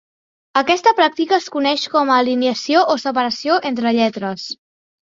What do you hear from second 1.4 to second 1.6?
es